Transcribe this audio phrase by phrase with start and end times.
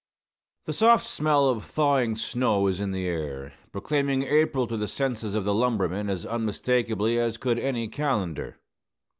[0.65, 5.35] The soft smell of thawing snow was in the air, proclaiming April to the senses
[5.35, 8.57] of the lumbermen as unmistakably as could any calendar.